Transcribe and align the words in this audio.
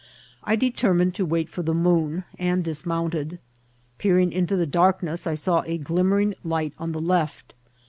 I 0.43 0.55
determined 0.55 1.13
to 1.13 1.27
wait 1.27 1.47
for 1.47 1.61
the 1.61 1.75
moon, 1.75 2.23
and 2.39 2.63
dis* 2.63 2.87
mounted. 2.87 3.37
Peering 3.99 4.31
into 4.31 4.55
the 4.55 4.65
darkness, 4.65 5.27
I 5.27 5.35
saw 5.35 5.61
a 5.67 5.77
glimmer 5.77 6.19
ing 6.19 6.33
light 6.43 6.73
on 6.79 6.91
the 6.91 6.99
left. 6.99 7.53